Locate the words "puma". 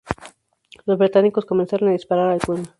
2.39-2.63